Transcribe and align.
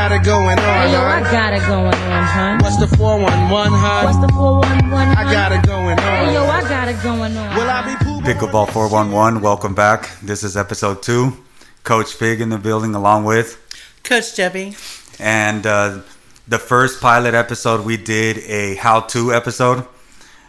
got 0.00 0.12
it 0.12 0.24
going 0.24 0.58
on, 0.58 0.64
Hey, 0.64 0.92
yo, 0.92 1.00
I 1.02 1.20
got 1.30 1.52
it 1.52 1.60
going 1.66 1.94
on, 1.94 2.24
huh? 2.24 2.58
What's 2.62 2.78
the 2.78 2.96
411, 2.96 3.72
huh? 3.78 4.02
What's 4.04 4.16
the 4.16 4.32
411, 4.32 5.14
huh? 5.14 5.20
I 5.20 5.30
got 5.30 5.52
it 5.52 5.62
going 5.66 5.98
Hey, 5.98 6.32
yo. 6.32 6.46
I 6.46 6.62
got 6.62 6.88
it 6.88 7.02
going 7.02 7.36
on. 7.36 7.54
Will 7.54 7.68
I 7.68 7.84
be 7.84 7.94
pooping? 8.02 8.24
Pickleball 8.24 8.72
411, 8.72 9.42
welcome 9.42 9.74
back. 9.74 10.08
This 10.22 10.42
is 10.42 10.56
episode 10.56 11.02
two. 11.02 11.36
Coach 11.84 12.14
Fig 12.14 12.40
in 12.40 12.48
the 12.48 12.56
building 12.56 12.94
along 12.94 13.24
with. 13.24 13.60
Coach 14.02 14.34
Debbie. 14.34 14.74
And 15.18 15.66
uh, 15.66 16.00
the 16.48 16.58
first 16.58 17.02
pilot 17.02 17.34
episode, 17.34 17.84
we 17.84 17.98
did 17.98 18.38
a 18.38 18.76
how 18.76 19.00
to 19.00 19.34
episode. 19.34 19.86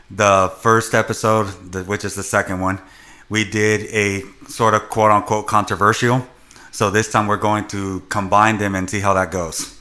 The 0.10 0.50
first 0.62 0.94
episode, 0.94 1.48
which 1.88 2.06
is 2.06 2.16
the 2.16 2.24
second 2.24 2.62
one, 2.62 2.80
we 3.28 3.44
did 3.44 3.82
a 3.92 4.24
sort 4.48 4.76
of 4.76 4.88
quote 4.90 5.12
unquote 5.12 5.48
controversial. 5.48 6.26
So 6.72 6.90
this 6.90 7.12
time 7.12 7.28
we're 7.28 7.38
going 7.38 7.68
to 7.70 8.02
combine 8.10 8.58
them 8.58 8.76
and 8.76 8.90
see 8.90 9.02
how 9.02 9.14
that 9.14 9.32
goes. 9.32 9.80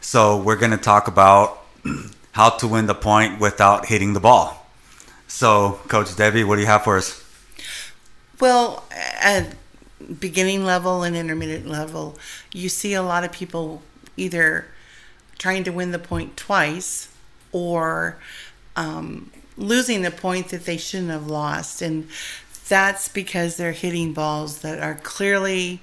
So 0.00 0.40
we're 0.40 0.56
going 0.56 0.72
to 0.72 0.76
talk 0.76 1.08
about 1.08 1.64
how 2.32 2.50
to 2.50 2.68
win 2.68 2.86
the 2.86 2.94
point 2.94 3.40
without 3.40 3.86
hitting 3.86 4.12
the 4.12 4.20
ball. 4.20 4.66
So, 5.28 5.80
Coach 5.88 6.16
Debbie, 6.16 6.44
what 6.44 6.56
do 6.56 6.62
you 6.62 6.66
have 6.66 6.84
for 6.84 6.98
us? 6.98 7.24
Well, 8.40 8.84
at 8.90 9.54
beginning 10.18 10.64
level 10.64 11.02
and 11.02 11.14
intermediate 11.14 11.66
level, 11.66 12.18
you 12.52 12.68
see 12.68 12.94
a 12.94 13.02
lot 13.02 13.24
of 13.24 13.30
people 13.30 13.82
either 14.16 14.66
trying 15.38 15.64
to 15.64 15.70
win 15.70 15.92
the 15.92 15.98
point 15.98 16.36
twice 16.36 17.08
or 17.52 18.18
um, 18.76 19.30
losing 19.56 20.02
the 20.02 20.10
point 20.10 20.48
that 20.48 20.64
they 20.64 20.76
shouldn't 20.76 21.10
have 21.10 21.26
lost. 21.26 21.80
And 21.80 22.08
that's 22.68 23.08
because 23.08 23.56
they're 23.56 23.72
hitting 23.72 24.12
balls 24.12 24.60
that 24.60 24.80
are 24.80 24.96
clearly 24.96 25.80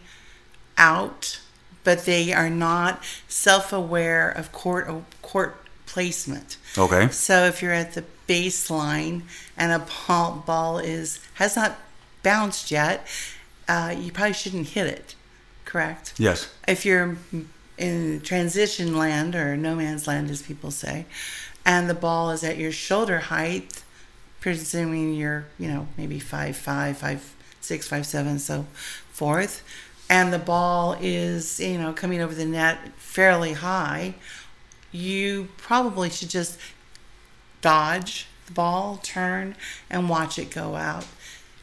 out, 0.77 1.40
but 1.84 2.05
they 2.05 2.34
are 2.34 2.49
not 2.49 3.04
self 3.28 3.72
aware 3.73 4.30
of 4.30 4.52
court, 4.52 4.89
court 5.22 5.58
placement. 5.86 6.58
Okay. 6.78 7.09
So 7.09 7.45
if 7.45 7.61
you're 7.61 7.73
at 7.73 7.94
the 7.94 8.03
baseline 8.28 9.23
and 9.58 9.72
a 9.72 9.86
ball, 10.08 10.44
ball 10.45 10.78
is 10.80 11.19
has 11.36 11.56
not 11.56 11.78
bounced 12.23 12.72
yet, 12.72 13.08
uh, 13.67 13.95
you 13.97 14.11
probably 14.11 14.34
shouldn't 14.34 14.69
hit 14.69 14.88
it. 14.88 15.16
Correct. 15.66 16.14
Yes. 16.17 16.53
If 16.67 16.86
you're 16.86 17.17
in 17.78 18.22
transition 18.22 18.97
land 18.97 19.36
or 19.36 19.58
no 19.58 19.75
man's 19.75 20.08
land, 20.08 20.30
as 20.30 20.41
people 20.41 20.72
say, 20.72 21.06
and 21.66 21.89
the 21.89 21.94
ball 21.94 22.31
is 22.31 22.44
at 22.44 22.58
your 22.58 22.72
shoulder 22.72 23.19
height, 23.19 23.84
presuming 24.39 25.14
you're 25.14 25.45
you 25.58 25.67
know 25.67 25.88
maybe 25.97 26.19
five 26.19 26.56
five, 26.56 26.97
five 26.97 27.34
six, 27.62 27.88
five 27.88 28.06
seven, 28.06 28.39
so 28.39 28.66
forth, 29.12 29.64
and 30.09 30.31
the 30.31 30.39
ball 30.39 30.97
is 31.02 31.59
you 31.59 31.77
know 31.77 31.94
coming 31.94 32.22
over 32.22 32.33
the 32.33 32.45
net 32.45 32.77
fairly 32.97 33.53
high, 33.53 34.16
you 34.91 35.50
probably 35.58 36.09
should 36.09 36.30
just 36.30 36.59
dodge 37.61 38.28
the 38.45 38.53
ball, 38.53 39.00
turn, 39.03 39.55
and 39.89 40.09
watch 40.09 40.39
it 40.39 40.50
go 40.50 40.75
out. 40.75 41.05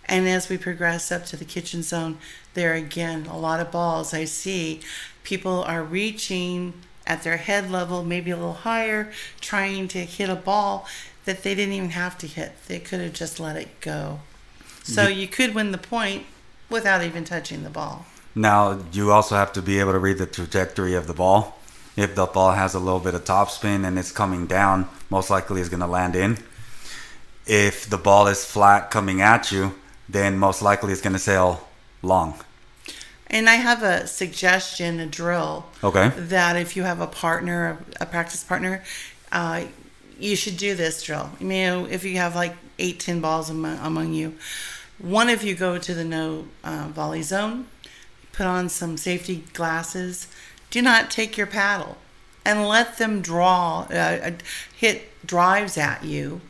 And 0.07 0.29
as 0.29 0.49
we 0.49 0.59
progress 0.59 1.11
up 1.11 1.25
to 1.27 1.37
the 1.37 1.45
kitchen 1.45 1.83
zone, 1.83 2.19
there 2.53 2.75
again, 2.75 3.27
a 3.27 3.39
lot 3.39 3.61
of 3.61 3.71
balls 3.71 4.13
I 4.13 4.27
see. 4.27 4.81
People 5.23 5.63
are 5.63 5.83
reaching 5.83 6.75
at 7.07 7.23
their 7.23 7.39
head 7.39 7.71
level, 7.71 8.05
maybe 8.05 8.31
a 8.31 8.37
little 8.37 8.53
higher, 8.53 9.13
trying 9.41 9.89
to 9.89 10.05
hit 10.05 10.29
a 10.29 10.37
ball 10.37 10.87
that 11.25 11.43
they 11.43 11.55
didn't 11.55 11.75
even 11.75 11.91
have 11.91 12.19
to 12.19 12.27
hit. 12.27 12.53
They 12.67 12.79
could 12.79 13.01
have 13.01 13.15
just 13.15 13.41
let 13.41 13.57
it 13.57 13.81
go. 13.81 14.21
So 14.83 15.09
you 15.09 15.27
could 15.27 15.55
win 15.55 15.73
the 15.73 15.79
point 15.79 16.27
without 16.69 17.03
even 17.03 17.25
touching 17.25 17.63
the 17.63 17.71
ball. 17.71 18.05
Now, 18.35 18.81
you 18.93 19.13
also 19.13 19.37
have 19.37 19.53
to 19.53 19.63
be 19.63 19.79
able 19.79 19.93
to 19.93 19.99
read 19.99 20.19
the 20.19 20.27
trajectory 20.27 20.95
of 20.95 21.07
the 21.07 21.15
ball. 21.15 21.59
If 21.97 22.15
the 22.15 22.27
ball 22.27 22.53
has 22.53 22.75
a 22.75 22.81
little 22.81 22.99
bit 22.99 23.15
of 23.15 23.25
topspin 23.25 23.87
and 23.87 23.99
it's 23.99 24.11
coming 24.11 24.47
down, 24.47 24.89
most 25.11 25.31
likely 25.31 25.61
it's 25.61 25.71
going 25.71 25.81
to 25.81 25.87
land 25.87 26.17
in. 26.17 26.39
If 27.47 27.89
the 27.89 27.99
ball 27.99 28.27
is 28.27 28.45
flat 28.45 28.91
coming 28.91 29.21
at 29.21 29.53
you, 29.53 29.75
then 30.09 30.39
most 30.39 30.63
likely 30.63 30.93
it's 30.93 31.01
going 31.01 31.13
to 31.13 31.19
sail 31.19 31.69
long. 32.03 32.35
And 33.29 33.49
I 33.49 33.55
have 33.55 33.83
a 33.83 34.07
suggestion, 34.07 35.01
a 35.01 35.07
drill. 35.07 35.67
Okay. 35.83 36.11
That 36.17 36.57
if 36.57 36.77
you 36.77 36.83
have 36.83 37.01
a 37.01 37.07
partner, 37.07 37.79
a 38.01 38.07
practice 38.07 38.43
partner, 38.43 38.83
uh, 39.31 39.65
you 40.19 40.37
should 40.37 40.57
do 40.57 40.75
this 40.75 41.03
drill. 41.03 41.31
You 41.41 41.47
know, 41.47 41.87
if 41.87 42.05
you 42.05 42.17
have 42.17 42.35
like 42.35 42.57
eight, 42.79 43.01
ten 43.01 43.21
balls 43.21 43.51
among, 43.51 43.79
among 43.79 44.13
you, 44.13 44.35
one 44.99 45.29
of 45.29 45.43
you 45.43 45.55
go 45.55 45.79
to 45.79 45.95
the 45.95 46.05
no 46.05 46.47
uh, 46.63 46.89
volley 46.91 47.23
zone, 47.23 47.67
put 48.35 48.47
on 48.47 48.69
some 48.69 48.97
safety 48.97 49.45
glasses. 49.53 50.27
Do 50.71 50.83
not 50.83 51.11
take 51.11 51.37
your 51.37 51.47
paddle, 51.47 51.97
and 52.45 52.67
let 52.69 52.99
them 52.99 53.23
draw, 53.23 53.83
uh, 53.83 54.33
hit 54.77 55.27
drives 55.27 55.79
at 55.79 56.05
you. 56.05 56.41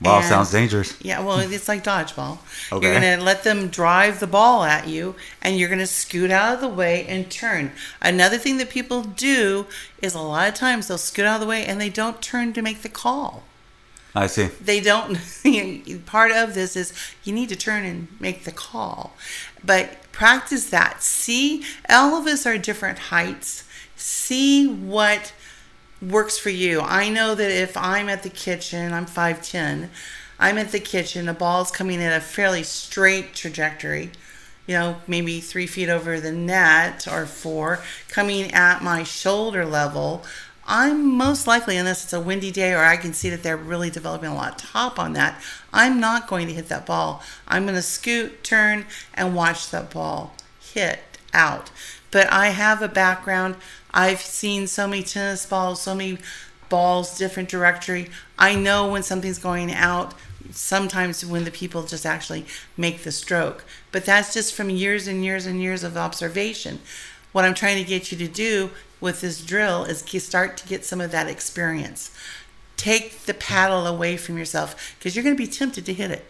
Wow, 0.00 0.18
And- 0.18 0.26
sounds 0.26 0.50
dangerous. 0.50 0.94
Yeah, 1.00 1.20
well, 1.20 1.38
it's 1.38 1.68
like 1.68 1.84
dodgeball. 1.84 2.38
Okay. 2.72 2.84
You're 2.90 3.00
going 3.00 3.18
to 3.18 3.24
let 3.24 3.44
them 3.44 3.68
drive 3.68 4.18
the 4.20 4.26
ball 4.26 4.64
at 4.64 4.88
you, 4.88 5.14
and 5.40 5.56
you're 5.56 5.68
going 5.68 5.78
to 5.78 5.86
scoot 5.86 6.30
out 6.30 6.54
of 6.54 6.60
the 6.60 6.68
way 6.68 7.06
and 7.06 7.30
turn. 7.30 7.72
Another 8.02 8.36
thing 8.36 8.58
that 8.58 8.68
people 8.70 9.02
do 9.02 9.66
is 10.02 10.12
a 10.14 10.20
lot 10.20 10.48
of 10.48 10.54
times 10.54 10.88
they'll 10.88 10.98
scoot 10.98 11.24
out 11.24 11.36
of 11.36 11.40
the 11.40 11.46
way 11.46 11.64
and 11.64 11.80
they 11.80 11.88
don't 11.90 12.20
turn 12.20 12.52
to 12.54 12.60
make 12.60 12.82
the 12.82 12.88
call. 12.88 13.44
I 14.14 14.28
see. 14.28 14.46
They 14.46 14.80
don't. 14.80 15.18
part 16.06 16.30
of 16.30 16.54
this 16.54 16.76
is 16.76 16.92
you 17.24 17.32
need 17.32 17.48
to 17.48 17.56
turn 17.56 17.84
and 17.84 18.08
make 18.20 18.44
the 18.44 18.52
call, 18.52 19.16
but 19.64 20.10
practice 20.12 20.70
that. 20.70 21.02
See, 21.02 21.64
all 21.88 22.16
of 22.16 22.26
us 22.26 22.46
are 22.46 22.56
different 22.56 22.98
heights. 22.98 23.64
See 23.96 24.66
what 24.68 25.32
works 26.00 26.38
for 26.38 26.50
you. 26.50 26.80
I 26.80 27.08
know 27.08 27.34
that 27.34 27.50
if 27.50 27.76
I'm 27.76 28.08
at 28.08 28.22
the 28.22 28.30
kitchen, 28.30 28.92
I'm 28.92 29.06
5'10, 29.06 29.88
I'm 30.38 30.58
at 30.58 30.72
the 30.72 30.80
kitchen, 30.80 31.26
the 31.26 31.32
ball's 31.32 31.70
coming 31.70 32.00
in 32.00 32.12
a 32.12 32.20
fairly 32.20 32.62
straight 32.62 33.34
trajectory, 33.34 34.10
you 34.66 34.74
know, 34.74 34.96
maybe 35.06 35.40
three 35.40 35.66
feet 35.66 35.88
over 35.88 36.20
the 36.20 36.32
net 36.32 37.06
or 37.06 37.26
four, 37.26 37.80
coming 38.08 38.52
at 38.52 38.82
my 38.82 39.02
shoulder 39.02 39.64
level. 39.64 40.24
I'm 40.66 41.16
most 41.16 41.46
likely, 41.46 41.76
unless 41.76 42.04
it's 42.04 42.12
a 42.12 42.20
windy 42.20 42.50
day 42.50 42.72
or 42.72 42.84
I 42.84 42.96
can 42.96 43.12
see 43.12 43.28
that 43.30 43.42
they're 43.42 43.56
really 43.56 43.90
developing 43.90 44.30
a 44.30 44.34
lot 44.34 44.58
top 44.58 44.98
on 44.98 45.12
that, 45.12 45.42
I'm 45.72 46.00
not 46.00 46.26
going 46.26 46.46
to 46.48 46.54
hit 46.54 46.68
that 46.68 46.86
ball. 46.86 47.22
I'm 47.46 47.64
going 47.64 47.74
to 47.74 47.82
scoot, 47.82 48.42
turn, 48.42 48.86
and 49.12 49.34
watch 49.34 49.70
that 49.70 49.90
ball 49.90 50.34
hit 50.58 51.00
out. 51.32 51.70
But 52.10 52.32
I 52.32 52.48
have 52.48 52.80
a 52.80 52.88
background. 52.88 53.56
I've 53.92 54.20
seen 54.20 54.66
so 54.66 54.86
many 54.86 55.02
tennis 55.02 55.44
balls, 55.44 55.82
so 55.82 55.94
many 55.94 56.18
balls, 56.68 57.18
different 57.18 57.48
directory. 57.48 58.08
I 58.38 58.54
know 58.54 58.90
when 58.90 59.02
something's 59.02 59.38
going 59.38 59.72
out. 59.72 60.14
Sometimes 60.50 61.24
when 61.24 61.44
the 61.44 61.50
people 61.50 61.82
just 61.84 62.06
actually 62.06 62.46
make 62.76 63.02
the 63.02 63.12
stroke, 63.12 63.64
but 63.92 64.04
that's 64.04 64.34
just 64.34 64.54
from 64.54 64.68
years 64.70 65.06
and 65.06 65.24
years 65.24 65.46
and 65.46 65.60
years 65.60 65.82
of 65.82 65.96
observation. 65.96 66.80
What 67.32 67.44
I'm 67.44 67.54
trying 67.54 67.82
to 67.82 67.88
get 67.88 68.12
you 68.12 68.18
to 68.18 68.28
do 68.28 68.70
with 69.04 69.20
this 69.20 69.44
drill 69.44 69.84
is 69.84 70.02
ge- 70.02 70.20
start 70.20 70.56
to 70.56 70.66
get 70.66 70.84
some 70.84 71.00
of 71.00 71.12
that 71.12 71.28
experience. 71.28 72.10
Take 72.76 73.20
the 73.26 73.34
paddle 73.34 73.86
away 73.86 74.16
from 74.16 74.38
yourself 74.38 74.96
because 74.98 75.14
you're 75.14 75.22
going 75.22 75.36
to 75.36 75.46
be 75.46 75.50
tempted 75.50 75.84
to 75.86 75.92
hit 75.92 76.10
it. 76.10 76.24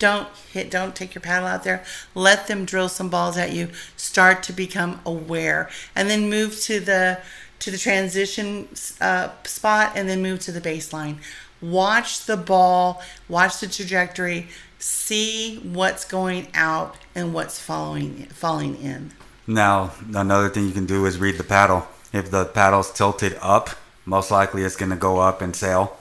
Don't 0.00 0.28
hit, 0.52 0.68
don't 0.70 0.94
take 0.94 1.14
your 1.14 1.22
paddle 1.22 1.48
out 1.48 1.62
there. 1.62 1.84
Let 2.14 2.48
them 2.48 2.64
drill 2.64 2.88
some 2.88 3.08
balls 3.08 3.38
at 3.38 3.52
you. 3.52 3.70
Start 3.96 4.42
to 4.44 4.52
become 4.52 5.00
aware, 5.06 5.70
and 5.94 6.10
then 6.10 6.28
move 6.28 6.60
to 6.62 6.78
the 6.78 7.20
to 7.60 7.70
the 7.70 7.78
transition 7.78 8.68
uh, 9.00 9.30
spot, 9.44 9.92
and 9.94 10.08
then 10.08 10.20
move 10.20 10.40
to 10.40 10.52
the 10.52 10.60
baseline. 10.60 11.18
Watch 11.60 12.26
the 12.26 12.36
ball, 12.36 13.02
watch 13.28 13.60
the 13.60 13.66
trajectory, 13.66 14.48
see 14.78 15.58
what's 15.60 16.04
going 16.04 16.48
out 16.54 16.96
and 17.14 17.32
what's 17.32 17.58
following 17.60 18.26
falling 18.26 18.76
in. 18.76 19.12
Now, 19.46 19.92
another 20.14 20.50
thing 20.50 20.66
you 20.66 20.72
can 20.72 20.86
do 20.86 21.06
is 21.06 21.18
read 21.18 21.38
the 21.38 21.44
paddle. 21.44 21.88
If 22.12 22.30
the 22.30 22.44
paddle's 22.44 22.92
tilted 22.92 23.36
up, 23.40 23.70
most 24.04 24.30
likely 24.30 24.62
it's 24.62 24.76
going 24.76 24.90
to 24.90 24.96
go 24.96 25.18
up 25.18 25.42
and 25.42 25.54
sail. 25.54 25.96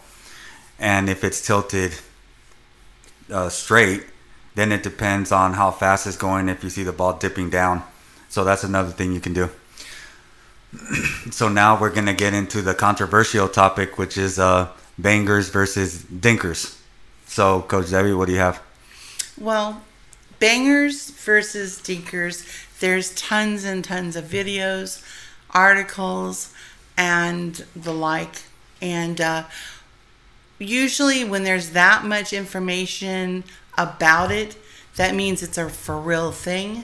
And 0.80 1.10
if 1.10 1.24
it's 1.24 1.46
tilted 1.46 1.94
uh, 3.32 3.50
straight, 3.50 4.06
then 4.56 4.72
it 4.72 4.84
depends 4.84 5.32
on 5.32 5.54
how 5.54 5.72
fast 5.72 6.08
it's 6.08 6.18
going 6.18 6.50
if 6.50 6.64
you 6.64 6.70
see 6.70 6.84
the 6.84 6.92
ball 6.92 7.14
dipping 7.14 7.50
down. 7.50 7.84
So 8.30 8.44
that's 8.44 8.64
another 8.64 8.92
thing 8.92 9.14
you 9.14 9.20
can 9.20 9.34
do. 9.34 9.50
so 11.32 11.50
now 11.50 11.80
we're 11.80 11.94
going 11.94 12.06
to 12.08 12.14
get 12.14 12.34
into 12.34 12.62
the 12.62 12.74
controversial 12.74 13.48
topic, 13.48 13.98
which 13.98 14.18
is 14.18 14.40
uh, 14.40 14.70
bangers 14.98 15.50
versus 15.50 16.04
dinkers. 16.04 16.80
So, 17.26 17.62
Coach 17.62 17.92
Debbie, 17.92 18.14
what 18.14 18.28
do 18.28 18.34
you 18.34 18.40
have? 18.40 18.62
Well, 19.40 19.82
bangers 20.40 21.10
versus 21.12 21.80
dinkers, 21.80 22.46
there's 22.80 23.14
tons 23.16 23.64
and 23.64 23.84
tons 23.84 24.16
of 24.16 24.26
videos, 24.26 25.04
articles, 25.52 26.54
and 26.98 27.66
the 27.76 27.94
like. 27.94 28.44
And 28.82 29.20
uh, 29.20 29.44
usually, 30.60 31.24
when 31.24 31.44
there's 31.44 31.72
that 31.72 32.06
much 32.06 32.34
information 32.34 33.44
about 33.78 34.32
it, 34.32 34.58
that 34.96 35.16
means 35.16 35.44
it's 35.44 35.58
a 35.58 35.70
for 35.70 35.98
real 35.98 36.32
thing, 36.32 36.84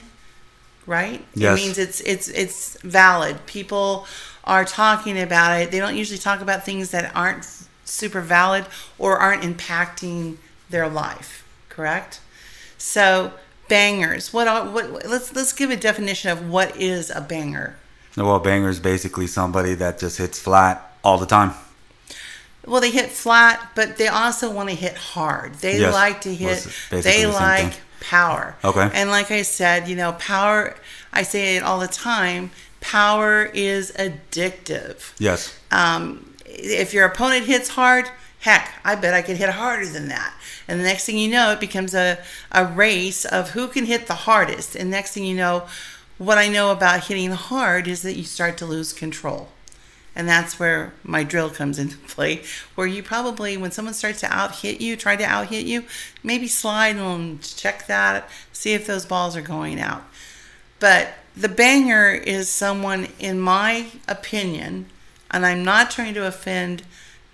right? 0.86 1.24
Yes. 1.34 1.58
It 1.58 1.62
means 1.62 1.78
it's 1.78 2.00
it's 2.00 2.28
it's 2.28 2.80
valid. 2.82 3.46
People 3.46 4.06
are 4.44 4.64
talking 4.64 5.18
about 5.20 5.60
it, 5.60 5.70
they 5.70 5.78
don't 5.78 5.96
usually 5.96 6.18
talk 6.18 6.40
about 6.40 6.64
things 6.64 6.90
that 6.90 7.14
aren't 7.16 7.46
super 7.84 8.20
valid 8.20 8.66
or 8.98 9.18
aren't 9.18 9.42
impacting 9.42 10.36
their 10.70 10.88
life. 10.88 11.46
Correct? 11.68 12.20
So 12.78 13.32
bangers. 13.68 14.32
What? 14.32 14.46
Are, 14.46 14.68
what? 14.68 15.06
Let's 15.06 15.34
let's 15.34 15.52
give 15.52 15.70
a 15.70 15.76
definition 15.76 16.30
of 16.30 16.48
what 16.48 16.76
is 16.76 17.10
a 17.10 17.20
banger. 17.20 17.76
Well, 18.16 18.38
banger 18.38 18.68
is 18.68 18.78
basically 18.80 19.26
somebody 19.26 19.74
that 19.74 19.98
just 19.98 20.18
hits 20.18 20.38
flat 20.38 20.92
all 21.02 21.18
the 21.18 21.26
time. 21.26 21.52
Well, 22.66 22.80
they 22.80 22.90
hit 22.90 23.10
flat, 23.10 23.70
but 23.74 23.96
they 23.98 24.08
also 24.08 24.50
want 24.50 24.68
to 24.70 24.74
hit 24.74 24.96
hard. 24.96 25.54
They 25.56 25.80
Yes. 25.80 25.92
like 25.92 26.20
to 26.22 26.34
hit. 26.34 26.64
basically 26.90 27.00
They 27.02 27.22
the 27.24 27.28
like 27.32 27.72
thing. 27.72 27.80
power. 28.00 28.54
Okay. 28.64 28.88
And 28.94 29.10
like 29.10 29.30
I 29.30 29.42
said, 29.42 29.88
you 29.88 29.96
know, 29.96 30.12
power. 30.12 30.74
I 31.12 31.22
say 31.24 31.56
it 31.56 31.62
all 31.62 31.78
the 31.78 31.88
time. 31.88 32.52
Power 32.80 33.44
is 33.52 33.92
addictive. 33.92 35.12
Yes. 35.18 35.52
Um, 35.70 36.34
if 36.46 36.94
your 36.94 37.04
opponent 37.06 37.44
hits 37.46 37.68
hard, 37.70 38.08
heck, 38.40 38.72
I 38.84 38.94
bet 38.94 39.12
I 39.14 39.22
could 39.22 39.36
hit 39.36 39.50
harder 39.50 39.86
than 39.86 40.08
that. 40.08 40.32
And 40.66 40.80
the 40.80 40.84
next 40.84 41.04
thing 41.04 41.18
you 41.18 41.28
know, 41.30 41.50
it 41.50 41.60
becomes 41.60 41.94
a, 41.94 42.18
a 42.52 42.64
race 42.64 43.24
of 43.26 43.50
who 43.50 43.68
can 43.68 43.84
hit 43.86 44.06
the 44.06 44.14
hardest. 44.14 44.74
And 44.76 44.90
next 44.90 45.12
thing 45.12 45.24
you 45.24 45.36
know, 45.36 45.64
what 46.18 46.38
I 46.38 46.48
know 46.48 46.70
about 46.70 47.06
hitting 47.06 47.32
hard 47.32 47.88
is 47.88 48.02
that 48.02 48.16
you 48.16 48.24
start 48.24 48.56
to 48.58 48.66
lose 48.66 48.92
control. 48.92 49.48
And 50.16 50.28
that's 50.28 50.60
where 50.60 50.92
my 51.02 51.24
drill 51.24 51.50
comes 51.50 51.78
into 51.80 51.96
play. 51.98 52.42
Where 52.74 52.86
you 52.86 53.02
probably, 53.02 53.56
when 53.56 53.72
someone 53.72 53.94
starts 53.94 54.20
to 54.20 54.32
out 54.32 54.56
hit 54.56 54.80
you, 54.80 54.96
try 54.96 55.16
to 55.16 55.24
out 55.24 55.48
hit 55.48 55.66
you, 55.66 55.84
maybe 56.22 56.46
slide 56.46 56.96
and 56.96 57.42
check 57.42 57.86
that, 57.86 58.28
see 58.52 58.74
if 58.74 58.86
those 58.86 59.06
balls 59.06 59.36
are 59.36 59.42
going 59.42 59.80
out. 59.80 60.04
But 60.80 61.14
the 61.36 61.48
banger 61.48 62.10
is 62.10 62.48
someone, 62.48 63.08
in 63.18 63.40
my 63.40 63.88
opinion, 64.06 64.86
and 65.30 65.44
I'm 65.44 65.64
not 65.64 65.90
trying 65.90 66.14
to 66.14 66.26
offend 66.26 66.82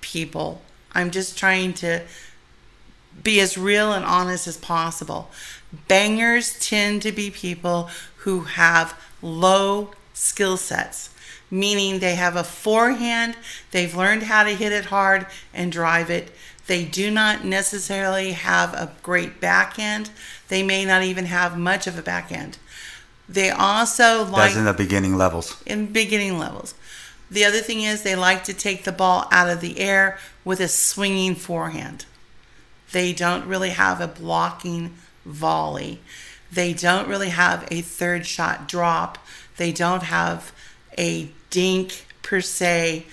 people, 0.00 0.62
I'm 0.92 1.10
just 1.10 1.36
trying 1.36 1.74
to 1.74 2.02
be 3.22 3.40
as 3.40 3.58
real 3.58 3.92
and 3.92 4.04
honest 4.04 4.46
as 4.46 4.56
possible. 4.56 5.30
Bangers 5.88 6.58
tend 6.58 7.02
to 7.02 7.12
be 7.12 7.30
people 7.30 7.90
who 8.18 8.40
have 8.42 9.00
low 9.22 9.90
skill 10.12 10.56
sets, 10.56 11.10
meaning 11.50 11.98
they 11.98 12.16
have 12.16 12.36
a 12.36 12.44
forehand, 12.44 13.36
they've 13.70 13.94
learned 13.94 14.24
how 14.24 14.42
to 14.42 14.50
hit 14.50 14.72
it 14.72 14.86
hard 14.86 15.26
and 15.54 15.70
drive 15.70 16.10
it. 16.10 16.32
They 16.66 16.84
do 16.84 17.10
not 17.10 17.44
necessarily 17.44 18.32
have 18.32 18.74
a 18.74 18.92
great 19.02 19.40
backhand. 19.40 20.10
They 20.48 20.62
may 20.62 20.84
not 20.84 21.02
even 21.02 21.26
have 21.26 21.58
much 21.58 21.86
of 21.86 21.98
a 21.98 22.02
backhand. 22.02 22.58
They 23.28 23.50
also 23.50 24.24
like 24.24 24.52
That's 24.52 24.56
in 24.56 24.64
the 24.64 24.72
beginning 24.72 25.16
levels. 25.16 25.60
in 25.66 25.86
beginning 25.86 26.38
levels. 26.38 26.74
The 27.30 27.44
other 27.44 27.60
thing 27.60 27.82
is 27.82 28.02
they 28.02 28.16
like 28.16 28.42
to 28.44 28.54
take 28.54 28.84
the 28.84 28.92
ball 28.92 29.26
out 29.30 29.48
of 29.48 29.60
the 29.60 29.78
air 29.78 30.18
with 30.44 30.60
a 30.60 30.68
swinging 30.68 31.36
forehand. 31.36 32.06
They 32.92 33.12
don't 33.12 33.46
really 33.46 33.70
have 33.70 34.00
a 34.00 34.08
blocking 34.08 34.94
volley. 35.30 36.00
They 36.52 36.72
don't 36.72 37.08
really 37.08 37.30
have 37.30 37.66
a 37.70 37.80
third 37.80 38.26
shot 38.26 38.68
drop. 38.68 39.18
They 39.56 39.72
don't 39.72 40.04
have 40.04 40.52
a 40.98 41.30
dink 41.50 42.06
per 42.22 42.40
se. 42.40 43.06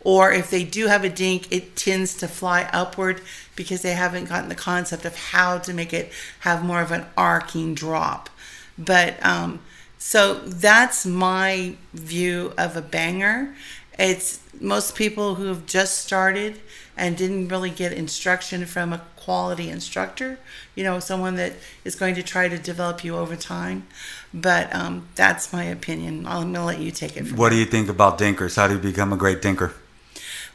Or 0.00 0.32
if 0.32 0.50
they 0.50 0.64
do 0.64 0.86
have 0.86 1.02
a 1.02 1.08
dink, 1.08 1.50
it 1.50 1.76
tends 1.76 2.14
to 2.16 2.28
fly 2.28 2.68
upward 2.72 3.22
because 3.56 3.82
they 3.82 3.94
haven't 3.94 4.28
gotten 4.28 4.48
the 4.48 4.54
concept 4.54 5.04
of 5.04 5.16
how 5.16 5.58
to 5.58 5.72
make 5.72 5.92
it 5.92 6.12
have 6.40 6.64
more 6.64 6.82
of 6.82 6.92
an 6.92 7.06
arcing 7.16 7.74
drop. 7.74 8.28
But 8.76 9.24
um, 9.24 9.60
so 9.98 10.34
that's 10.34 11.06
my 11.06 11.76
view 11.94 12.52
of 12.58 12.76
a 12.76 12.82
banger. 12.82 13.54
It's 13.98 14.40
most 14.60 14.94
people 14.94 15.36
who 15.36 15.46
have 15.46 15.66
just 15.66 15.98
started 15.98 16.60
and 16.96 17.16
didn't 17.16 17.48
really 17.48 17.70
get 17.70 17.92
instruction 17.92 18.66
from 18.66 18.92
a 18.92 19.02
quality 19.16 19.68
instructor, 19.70 20.38
you 20.74 20.84
know, 20.84 21.00
someone 21.00 21.36
that 21.36 21.54
is 21.84 21.94
going 21.94 22.14
to 22.14 22.22
try 22.22 22.48
to 22.48 22.58
develop 22.58 23.04
you 23.04 23.16
over 23.16 23.36
time. 23.36 23.86
But 24.32 24.74
um, 24.74 25.08
that's 25.14 25.52
my 25.52 25.64
opinion. 25.64 26.26
I'm 26.26 26.52
going 26.52 26.54
to 26.54 26.64
let 26.64 26.78
you 26.78 26.90
take 26.90 27.16
it 27.16 27.26
from 27.26 27.36
What 27.36 27.50
do 27.50 27.56
you 27.56 27.64
think 27.64 27.88
about 27.88 28.18
dinkers? 28.18 28.56
How 28.56 28.68
do 28.68 28.74
you 28.74 28.80
become 28.80 29.12
a 29.12 29.16
great 29.16 29.40
dinker? 29.40 29.72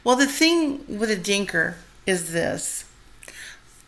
Well, 0.04 0.16
the 0.16 0.26
thing 0.26 0.98
with 0.98 1.10
a 1.10 1.16
dinker 1.16 1.74
is 2.06 2.32
this 2.32 2.84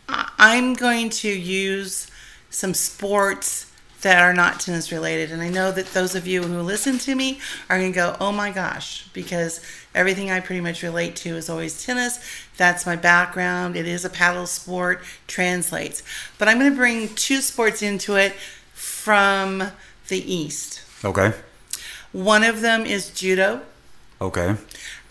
I'm 0.07 0.73
going 0.73 1.09
to 1.09 1.29
use 1.29 2.07
some 2.49 2.73
sports 2.73 3.71
that 4.03 4.21
are 4.21 4.33
not 4.33 4.59
tennis 4.59 4.91
related. 4.91 5.31
And 5.31 5.41
I 5.41 5.49
know 5.49 5.71
that 5.71 5.87
those 5.87 6.13
of 6.13 6.27
you 6.27 6.43
who 6.43 6.59
listen 6.61 6.97
to 6.99 7.15
me 7.15 7.39
are 7.69 7.77
going 7.79 7.91
to 7.91 7.95
go, 7.95 8.15
oh 8.19 8.31
my 8.31 8.51
gosh, 8.51 9.07
because 9.13 9.59
everything 9.95 10.29
I 10.29 10.39
pretty 10.39 10.61
much 10.61 10.83
relate 10.83 11.15
to 11.17 11.35
is 11.35 11.49
always 11.49 11.83
tennis. 11.83 12.19
That's 12.57 12.85
my 12.85 12.95
background. 12.95 13.75
It 13.75 13.87
is 13.87 14.05
a 14.05 14.09
paddle 14.09 14.45
sport, 14.45 15.03
translates. 15.27 16.03
But 16.37 16.47
I'm 16.47 16.59
going 16.59 16.71
to 16.71 16.77
bring 16.77 17.15
two 17.15 17.41
sports 17.41 17.81
into 17.81 18.15
it 18.15 18.33
from 18.73 19.63
the 20.09 20.33
East. 20.33 20.81
Okay. 21.03 21.33
One 22.11 22.43
of 22.43 22.61
them 22.61 22.85
is 22.85 23.09
judo, 23.09 23.61
Okay. 24.21 24.55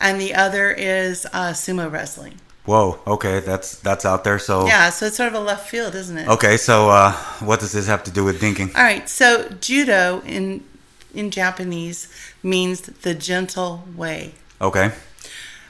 and 0.01 0.21
the 0.21 0.35
other 0.35 0.71
is 0.71 1.27
uh, 1.33 1.51
sumo 1.53 1.91
wrestling. 1.91 2.35
Whoa. 2.65 3.01
Okay. 3.07 3.41
That's 3.41 3.79
that's 3.79 4.05
out 4.05 4.25
there. 4.25 4.39
So. 4.39 4.67
Yeah, 4.67 4.91
so 4.91 5.07
it's 5.07 5.17
sort 5.17 5.29
of 5.29 5.35
a 5.35 5.41
left 5.41 5.69
field, 5.69 5.95
isn't 5.95 6.17
it? 6.17 6.29
Okay. 6.29 6.57
So, 6.57 6.91
uh, 6.91 7.13
what 7.41 7.61
does 7.61 7.73
this 7.73 7.87
have 7.87 8.05
to 8.05 8.11
do 8.11 8.25
with 8.25 8.41
dinking? 8.41 8.75
All 8.77 8.83
right. 8.83 9.09
So 9.09 9.49
judo 9.61 10.23
in 10.25 10.65
in 11.15 11.31
Japanese 11.31 12.09
means 12.43 12.83
the 12.83 13.15
gentle 13.15 13.85
way. 13.97 14.35
Okay. 14.61 14.93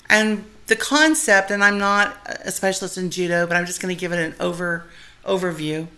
And 0.08 0.44
the 0.66 0.76
concept, 0.76 1.50
and 1.50 1.64
I'm 1.64 1.78
not 1.78 2.16
a 2.44 2.52
specialist 2.52 2.96
in 2.96 3.10
judo, 3.10 3.46
but 3.46 3.56
I'm 3.56 3.66
just 3.66 3.80
going 3.80 3.94
to 3.94 3.98
give 3.98 4.12
it 4.12 4.18
an 4.18 4.34
over 4.38 4.84
overview. 5.24 5.88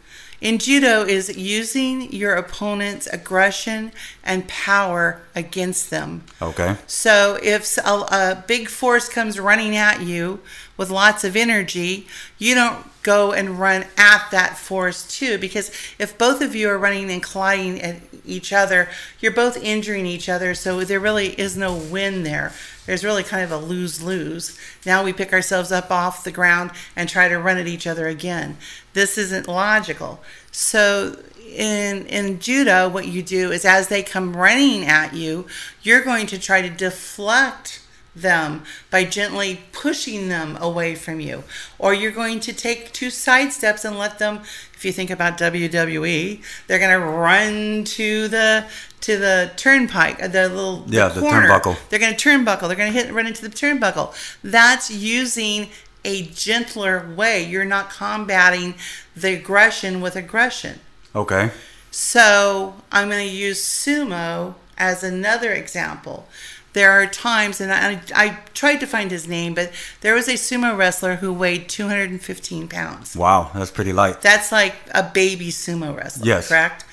In 0.40 0.58
judo 0.58 1.02
is 1.02 1.36
using 1.36 2.12
your 2.12 2.34
opponent's 2.34 3.06
aggression 3.06 3.92
and 4.24 4.48
power 4.48 5.20
against 5.34 5.90
them. 5.90 6.24
Okay. 6.40 6.76
So 6.86 7.38
if 7.42 7.76
a, 7.78 7.90
a 7.90 8.44
big 8.46 8.68
force 8.68 9.08
comes 9.08 9.38
running 9.38 9.76
at 9.76 10.00
you 10.00 10.40
with 10.76 10.90
lots 10.90 11.22
of 11.22 11.36
energy, 11.36 12.08
you 12.38 12.54
don't 12.54 12.86
go 13.02 13.32
and 13.32 13.60
run 13.60 13.84
at 13.98 14.26
that 14.30 14.56
force 14.56 15.06
too, 15.06 15.36
because 15.38 15.70
if 15.98 16.16
both 16.16 16.40
of 16.40 16.54
you 16.54 16.70
are 16.70 16.78
running 16.78 17.10
and 17.10 17.22
colliding 17.22 17.80
at 17.82 17.96
each 18.24 18.50
other, 18.50 18.88
you're 19.20 19.30
both 19.30 19.62
injuring 19.62 20.06
each 20.06 20.28
other. 20.28 20.54
So 20.54 20.82
there 20.84 20.98
really 20.98 21.38
is 21.38 21.54
no 21.56 21.76
win 21.76 22.22
there. 22.22 22.52
There's 22.86 23.04
really 23.04 23.22
kind 23.22 23.44
of 23.44 23.52
a 23.52 23.58
lose 23.58 24.02
lose. 24.02 24.58
Now 24.86 25.04
we 25.04 25.12
pick 25.12 25.34
ourselves 25.34 25.70
up 25.70 25.90
off 25.90 26.24
the 26.24 26.32
ground 26.32 26.70
and 26.96 27.08
try 27.08 27.28
to 27.28 27.38
run 27.38 27.58
at 27.58 27.66
each 27.66 27.86
other 27.86 28.08
again. 28.08 28.56
This 28.94 29.18
isn't 29.18 29.46
logical. 29.46 30.22
So 30.50 31.18
in 31.54 32.06
in 32.06 32.38
judo 32.40 32.88
what 32.88 33.06
you 33.06 33.22
do 33.22 33.50
is 33.52 33.64
as 33.64 33.88
they 33.88 34.02
come 34.02 34.36
running 34.36 34.84
at 34.84 35.14
you 35.14 35.46
you're 35.82 36.02
going 36.02 36.26
to 36.26 36.38
try 36.38 36.60
to 36.60 36.68
deflect 36.70 37.80
them 38.16 38.62
by 38.90 39.04
gently 39.04 39.60
pushing 39.72 40.28
them 40.28 40.56
away 40.60 40.94
from 40.94 41.18
you. 41.18 41.42
Or 41.80 41.92
you're 41.92 42.12
going 42.12 42.38
to 42.40 42.52
take 42.52 42.92
two 42.92 43.10
side 43.10 43.52
steps 43.52 43.84
and 43.84 43.98
let 43.98 44.20
them 44.20 44.42
if 44.74 44.84
you 44.84 44.92
think 44.92 45.10
about 45.10 45.36
WWE 45.38 46.40
they're 46.66 46.78
going 46.78 46.92
to 47.00 47.04
run 47.04 47.82
to 47.84 48.28
the 48.28 48.66
to 49.00 49.16
the 49.18 49.50
turnpike 49.56 50.22
uh, 50.22 50.28
the 50.28 50.48
little 50.48 50.84
Yeah, 50.86 51.08
the 51.08 51.20
corner. 51.20 51.48
turnbuckle. 51.48 51.76
they're 51.88 51.98
going 51.98 52.14
to 52.14 52.28
turnbuckle. 52.28 52.68
They're 52.68 52.76
going 52.76 52.92
to 52.92 52.98
hit 52.98 53.12
run 53.12 53.26
into 53.26 53.42
the 53.42 53.48
turnbuckle. 53.48 54.14
That's 54.44 54.90
using 54.90 55.70
a 56.04 56.22
gentler 56.26 57.08
way. 57.16 57.42
You're 57.44 57.64
not 57.64 57.90
combating 57.90 58.74
the 59.16 59.34
aggression 59.34 60.00
with 60.00 60.14
aggression 60.16 60.78
Okay. 61.14 61.50
so 61.90 62.74
I'm 62.90 63.08
going 63.08 63.26
to 63.28 63.32
use 63.34 63.62
sumo 63.62 64.54
as 64.76 65.02
another 65.04 65.52
example. 65.52 66.26
There 66.72 66.90
are 66.90 67.06
times, 67.06 67.60
and 67.60 67.70
I, 67.72 68.00
I 68.16 68.38
tried 68.52 68.78
to 68.80 68.86
find 68.86 69.12
his 69.12 69.28
name, 69.28 69.54
but 69.54 69.70
there 70.00 70.14
was 70.14 70.26
a 70.26 70.32
sumo 70.32 70.76
wrestler 70.76 71.16
who 71.16 71.32
weighed 71.32 71.68
215 71.68 72.66
pounds. 72.66 73.16
Wow. 73.16 73.52
That's 73.54 73.70
pretty 73.70 73.92
light. 73.92 74.22
That's 74.22 74.50
like 74.50 74.74
a 74.92 75.04
baby 75.04 75.50
sumo 75.50 75.96
wrestler, 75.96 76.26
Yes. 76.26 76.48
correct? 76.48 76.84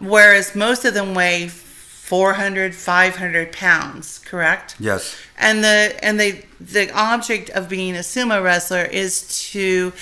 Whereas 0.00 0.56
most 0.56 0.84
of 0.84 0.94
them 0.94 1.14
weigh 1.14 1.46
400, 1.46 2.74
500 2.74 3.52
pounds, 3.52 4.18
correct? 4.18 4.74
Yes. 4.80 5.16
And 5.38 5.62
the 5.62 5.94
and 6.02 6.18
the 6.18 6.42
the 6.60 6.90
object 6.92 7.48
of 7.50 7.68
being 7.68 7.94
a 7.94 8.00
sumo 8.00 8.42
wrestler 8.42 8.82
is 8.82 9.22
to 9.52 9.92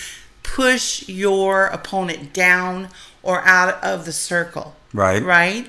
push 0.42 1.06
your 1.08 1.66
opponent 1.66 2.32
down 2.32 2.88
or 3.22 3.42
out 3.46 3.82
of 3.82 4.04
the 4.04 4.12
circle. 4.12 4.74
Right. 4.92 5.22
Right? 5.22 5.68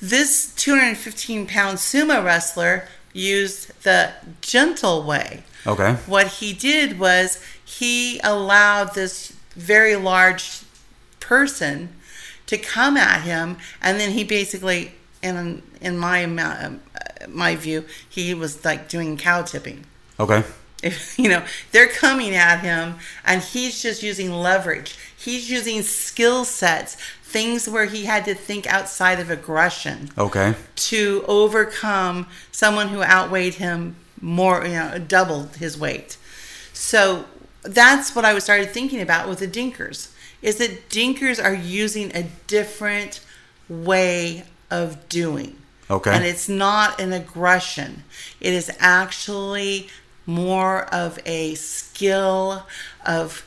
This 0.00 0.54
215 0.54 1.46
pound 1.46 1.78
sumo 1.78 2.24
wrestler 2.24 2.88
used 3.12 3.82
the 3.82 4.12
gentle 4.40 5.02
way. 5.02 5.42
Okay. 5.66 5.94
What 6.06 6.26
he 6.28 6.52
did 6.52 6.98
was 6.98 7.42
he 7.64 8.20
allowed 8.20 8.94
this 8.94 9.32
very 9.54 9.96
large 9.96 10.62
person 11.18 11.88
to 12.46 12.56
come 12.56 12.96
at 12.96 13.22
him, 13.22 13.56
and 13.82 13.98
then 13.98 14.12
he 14.12 14.22
basically, 14.22 14.92
in 15.22 15.62
in 15.80 15.98
my 15.98 16.24
uh, 16.24 16.72
my 17.28 17.56
view, 17.56 17.84
he 18.08 18.34
was 18.34 18.64
like 18.64 18.88
doing 18.88 19.16
cow 19.16 19.42
tipping. 19.42 19.84
Okay. 20.20 20.44
If, 20.82 21.18
you 21.18 21.28
know, 21.28 21.44
they're 21.72 21.88
coming 21.88 22.34
at 22.34 22.60
him 22.60 22.96
and 23.24 23.42
he's 23.42 23.82
just 23.82 24.02
using 24.02 24.32
leverage. 24.32 24.96
He's 25.16 25.50
using 25.50 25.82
skill 25.82 26.44
sets, 26.44 26.96
things 27.22 27.68
where 27.68 27.86
he 27.86 28.04
had 28.04 28.24
to 28.26 28.34
think 28.34 28.66
outside 28.66 29.18
of 29.18 29.30
aggression 29.30 30.10
Okay. 30.16 30.54
to 30.76 31.24
overcome 31.26 32.26
someone 32.52 32.88
who 32.88 33.02
outweighed 33.02 33.54
him 33.54 33.96
more, 34.20 34.64
you 34.64 34.74
know, 34.74 34.98
doubled 34.98 35.56
his 35.56 35.78
weight. 35.78 36.16
So 36.72 37.24
that's 37.62 38.14
what 38.14 38.24
I 38.24 38.34
was 38.34 38.44
started 38.44 38.70
thinking 38.70 39.00
about 39.00 39.28
with 39.28 39.40
the 39.40 39.48
Dinkers. 39.48 40.12
Is 40.42 40.56
that 40.56 40.88
Dinkers 40.88 41.42
are 41.42 41.54
using 41.54 42.14
a 42.14 42.24
different 42.46 43.20
way 43.68 44.44
of 44.70 45.08
doing. 45.08 45.56
Okay. 45.90 46.12
And 46.14 46.24
it's 46.24 46.48
not 46.48 47.00
an 47.00 47.12
aggression. 47.12 48.04
It 48.40 48.52
is 48.52 48.70
actually 48.78 49.88
more 50.26 50.82
of 50.94 51.18
a 51.24 51.54
skill 51.54 52.66
of 53.04 53.46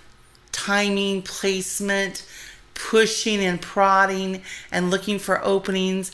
timing, 0.52 1.22
placement, 1.22 2.26
pushing 2.74 3.44
and 3.44 3.62
prodding 3.62 4.42
and 4.72 4.90
looking 4.90 5.20
for 5.20 5.44
openings 5.44 6.12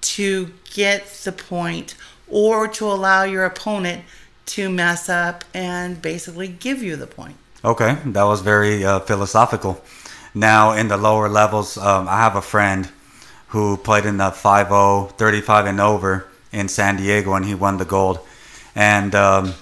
to 0.00 0.52
get 0.72 1.06
the 1.24 1.32
point 1.32 1.94
or 2.28 2.66
to 2.66 2.86
allow 2.86 3.22
your 3.22 3.44
opponent 3.44 4.02
to 4.46 4.70
mess 4.70 5.08
up 5.08 5.44
and 5.52 6.00
basically 6.00 6.48
give 6.48 6.82
you 6.82 6.96
the 6.96 7.06
point. 7.06 7.36
Okay, 7.64 7.98
that 8.06 8.22
was 8.22 8.40
very 8.40 8.84
uh, 8.84 9.00
philosophical. 9.00 9.82
Now, 10.34 10.72
in 10.72 10.88
the 10.88 10.96
lower 10.96 11.28
levels, 11.28 11.76
um, 11.76 12.08
I 12.08 12.18
have 12.18 12.36
a 12.36 12.42
friend 12.42 12.88
who 13.48 13.76
played 13.76 14.04
in 14.04 14.18
the 14.18 14.30
5 14.30 15.12
35 15.12 15.66
and 15.66 15.80
over 15.80 16.28
in 16.52 16.68
San 16.68 16.96
Diego 16.96 17.34
and 17.34 17.44
he 17.44 17.54
won 17.54 17.78
the 17.78 17.84
gold. 17.84 18.20
And 18.74 19.14
um, 19.14 19.54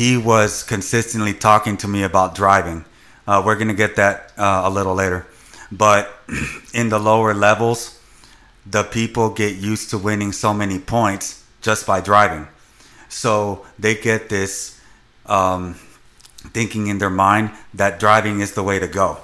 he 0.00 0.16
was 0.16 0.62
consistently 0.62 1.34
talking 1.34 1.76
to 1.76 1.86
me 1.86 2.02
about 2.02 2.34
driving. 2.34 2.86
Uh, 3.26 3.42
we're 3.44 3.54
to 3.54 3.74
get 3.74 3.96
that 3.96 4.32
uh, 4.38 4.62
a 4.64 4.70
little 4.70 4.94
later. 4.94 5.26
But 5.70 6.10
in 6.72 6.88
the 6.88 6.98
lower 6.98 7.34
levels, 7.34 8.00
the 8.64 8.82
people 8.82 9.28
get 9.28 9.56
used 9.56 9.90
to 9.90 9.98
winning 9.98 10.32
so 10.32 10.54
many 10.54 10.78
points 10.78 11.44
just 11.60 11.86
by 11.86 12.00
driving. 12.00 12.48
So 13.10 13.66
they 13.78 13.94
get 13.94 14.30
this 14.30 14.80
um, 15.26 15.74
thinking 16.54 16.86
in 16.86 16.96
their 16.96 17.10
mind 17.10 17.50
that 17.74 18.00
driving 18.00 18.40
is 18.40 18.54
the 18.54 18.62
way 18.62 18.78
to 18.78 18.88
go. 18.88 19.18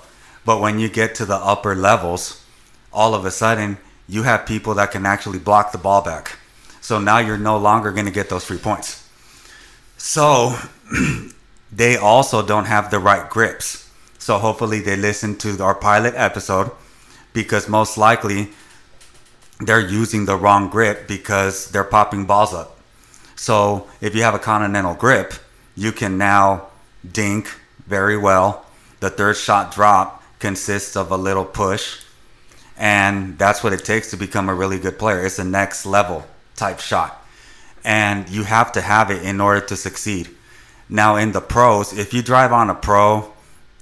But 0.45 0.61
when 0.61 0.79
you 0.79 0.91
get 0.91 1.15
to 1.15 1.25
the 1.25 1.37
upper 1.37 1.75
levels, 1.75 2.45
all 2.93 3.15
of 3.15 3.25
a 3.25 3.31
sudden 3.31 3.79
you 4.07 4.25
have 4.25 4.45
people 4.45 4.75
that 4.75 4.91
can 4.91 5.07
actually 5.07 5.39
block 5.39 5.73
the 5.73 5.79
ball 5.79 6.03
back. 6.03 6.39
So 6.83 6.99
now 6.99 7.17
you're 7.17 7.39
no 7.39 7.57
longer 7.57 7.93
going 7.93 8.05
to 8.05 8.13
get 8.13 8.29
those 8.29 8.45
free 8.45 8.59
points. 8.59 9.06
So 9.97 10.57
they 11.73 11.97
also 11.97 12.45
don't 12.45 12.67
have 12.67 12.91
the 12.91 12.99
right 12.99 13.29
grips. 13.29 13.91
So 14.19 14.39
hopefully 14.39 14.81
they 14.81 14.97
listen 14.97 15.37
to 15.39 15.63
our 15.63 15.75
pilot 15.75 16.15
episode 16.17 16.71
because 17.33 17.69
most 17.69 17.97
likely 17.97 18.51
they're 19.61 19.81
using 19.81 20.27
the 20.27 20.37
wrong 20.37 20.69
grip 20.69 21.07
because 21.07 21.71
they're 21.71 21.85
popping 21.85 22.27
balls 22.27 22.53
up. 22.53 22.79
So 23.37 23.87
if 24.01 24.15
you 24.15 24.23
have 24.23 24.35
a 24.35 24.39
continental 24.39 24.95
grip, 24.95 25.35
you 25.77 25.93
can 25.93 26.19
now 26.19 26.69
dink 27.11 27.49
very 27.87 28.17
well. 28.17 28.67
The 29.01 29.11
third 29.11 29.37
shot 29.37 29.73
drop 29.73 30.23
consists 30.39 30.97
of 30.97 31.11
a 31.11 31.17
little 31.17 31.45
push, 31.45 32.03
and 32.77 33.39
that's 33.39 33.63
what 33.63 33.73
it 33.73 33.85
takes 33.85 34.11
to 34.11 34.17
become 34.17 34.49
a 34.49 34.55
really 34.55 34.79
good 34.79 34.99
player. 34.99 35.25
It's 35.25 35.39
a 35.39 35.45
next 35.45 35.87
level 35.87 36.27
type 36.57 36.81
shot, 36.81 37.25
and 37.87 38.29
you 38.29 38.43
have 38.43 38.73
to 38.73 38.81
have 38.81 39.13
it 39.13 39.23
in 39.23 39.41
order 39.41 39.61
to 39.61 39.77
succeed. 39.77 40.29
Now, 40.89 41.15
in 41.15 41.31
the 41.31 41.41
pros, 41.41 41.97
if 41.97 42.13
you 42.13 42.21
drive 42.21 42.53
on 42.53 42.69
a 42.69 42.75
pro, 42.75 43.33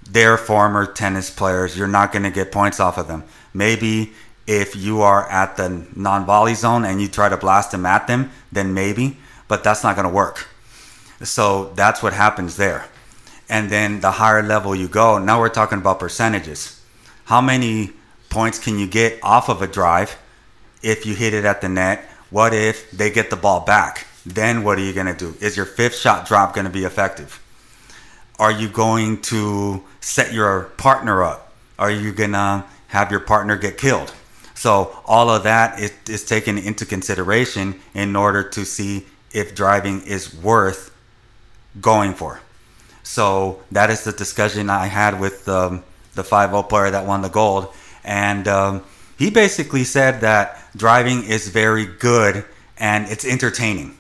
they're 0.09 0.37
former 0.37 0.85
tennis 0.85 1.31
players. 1.31 1.77
You're 1.77 1.89
not 1.89 2.13
going 2.13 2.25
to 2.25 2.31
get 2.31 2.53
points 2.53 2.79
off 2.79 2.99
of 2.99 3.09
them. 3.09 3.25
Maybe 3.55 4.13
if 4.47 4.77
you 4.77 5.01
are 5.01 5.29
at 5.31 5.57
the 5.57 5.87
non 5.97 6.27
volley 6.27 6.55
zone 6.55 6.85
and 6.85 7.01
you 7.01 7.09
try 7.09 7.31
to 7.31 7.39
blast 7.39 7.71
them 7.71 7.87
at 7.87 8.07
them, 8.07 8.31
then 8.53 8.75
maybe, 8.75 9.17
but 9.49 9.65
that's 9.65 9.83
not 9.83 9.97
going 9.97 10.07
to 10.07 10.15
work. 10.15 10.49
So 11.23 11.73
that's 11.75 12.03
what 12.03 12.13
happens 12.13 12.59
there. 12.59 12.85
And 13.49 13.71
then 13.71 14.01
the 14.01 14.11
higher 14.11 14.43
level 14.43 14.77
you 14.77 14.89
go, 14.89 15.19
now 15.19 15.41
we're 15.41 15.49
talking 15.49 15.79
about 15.79 15.99
percentages. 15.99 16.79
How 17.25 17.41
many 17.41 17.93
points 18.29 18.59
can 18.59 18.79
you 18.79 18.87
get 18.87 19.19
off 19.23 19.49
of 19.49 19.63
a 19.63 19.67
drive 19.67 20.19
if 20.83 21.07
you 21.07 21.15
hit 21.15 21.33
it 21.33 21.47
at 21.47 21.63
the 21.63 21.71
net? 21.71 22.07
What 22.35 22.53
if 22.53 22.91
they 22.91 23.13
get 23.13 23.31
the 23.31 23.37
ball 23.37 23.61
back? 23.61 24.09
Then 24.27 24.65
what 24.65 24.77
are 24.77 24.83
you 24.83 24.93
going 24.93 25.07
to 25.07 25.15
do? 25.15 25.37
Is 25.41 25.57
your 25.57 25.67
fifth 25.67 25.97
shot 25.97 26.27
drop 26.27 26.53
going 26.53 26.65
to 26.65 26.73
be 26.73 26.83
effective? 26.83 27.41
Are 28.41 28.51
you 28.51 28.69
going 28.69 29.23
to 29.31 29.85
set 30.01 30.33
your 30.33 30.65
partner 30.77 31.23
up? 31.23 31.53
Are 31.79 31.93
you 31.93 32.13
going 32.13 32.33
to 32.33 32.65
have 32.89 33.13
your 33.13 33.21
partner 33.21 33.57
get 33.57 33.79
killed? 33.79 34.13
So 34.57 34.99
all 35.07 35.31
of 35.31 35.45
that 35.45 35.79
is, 35.79 35.93
is 36.09 36.25
taken 36.25 36.59
into 36.59 36.85
consideration 36.85 37.81
in 37.95 38.17
order 38.17 38.43
to 38.43 38.65
see 38.65 39.07
if 39.33 39.55
driving 39.55 40.03
is 40.03 40.35
worth 40.35 40.93
going 41.81 42.15
for. 42.15 42.41
So 43.05 43.61
that 43.71 43.91
is 43.91 44.03
the 44.03 44.11
discussion 44.11 44.71
I 44.71 44.87
had 44.87 45.21
with 45.21 45.49
um, 45.49 45.85
the 46.15 46.25
5 46.25 46.51
0 46.51 46.65
player 46.65 46.91
that 46.91 47.07
won 47.07 47.23
the 47.23 47.29
gold. 47.29 47.73
And 48.03 48.49
um, 48.49 48.83
he 49.17 49.31
basically 49.31 49.85
said 49.85 50.21
that 50.21 50.59
driving 50.77 51.25
is 51.25 51.49
very 51.49 51.87
good 51.87 52.45
and 52.79 53.07
it's 53.07 53.25
entertaining. 53.25 53.97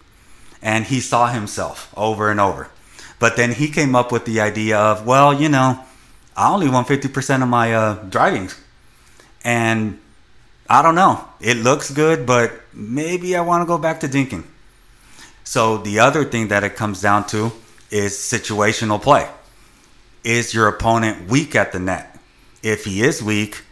And 0.62 0.84
he 0.84 1.00
saw 1.00 1.28
himself 1.28 1.92
over 1.96 2.30
and 2.30 2.40
over. 2.40 2.70
But 3.18 3.36
then 3.36 3.52
he 3.52 3.68
came 3.68 3.94
up 3.94 4.10
with 4.10 4.24
the 4.24 4.40
idea 4.40 4.78
of, 4.78 5.06
well, 5.06 5.32
you 5.32 5.48
know, 5.48 5.80
I 6.36 6.52
only 6.52 6.68
won 6.68 6.84
50% 6.84 7.42
of 7.42 7.48
my 7.48 7.74
uh, 7.74 7.94
drivings. 8.08 8.58
And 9.44 10.00
I 10.68 10.82
don't 10.82 10.94
know. 10.94 11.24
It 11.40 11.58
looks 11.58 11.90
good, 11.90 12.26
but 12.26 12.52
maybe 12.72 13.36
I 13.36 13.42
want 13.42 13.62
to 13.62 13.66
go 13.66 13.78
back 13.78 14.00
to 14.00 14.08
dinking. 14.08 14.44
So 15.44 15.76
the 15.78 16.00
other 16.00 16.24
thing 16.24 16.48
that 16.48 16.64
it 16.64 16.74
comes 16.74 17.02
down 17.02 17.26
to 17.28 17.52
is 17.90 18.14
situational 18.14 19.00
play. 19.00 19.28
Is 20.24 20.54
your 20.54 20.68
opponent 20.68 21.28
weak 21.28 21.54
at 21.54 21.72
the 21.72 21.78
net? 21.78 22.18
If 22.62 22.86
he 22.86 23.02
is 23.02 23.22
weak, 23.22 23.62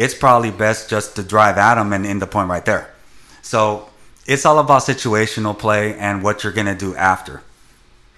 it's 0.00 0.14
probably 0.14 0.50
best 0.50 0.88
just 0.88 1.14
to 1.16 1.22
drive 1.22 1.58
at 1.58 1.74
them 1.74 1.92
and 1.92 2.06
end 2.06 2.22
the 2.22 2.26
point 2.26 2.48
right 2.48 2.64
there. 2.64 2.90
So 3.42 3.90
it's 4.26 4.46
all 4.46 4.58
about 4.58 4.80
situational 4.82 5.56
play 5.58 5.94
and 5.98 6.22
what 6.22 6.42
you're 6.42 6.54
going 6.54 6.66
to 6.68 6.74
do 6.74 6.96
after. 6.96 7.42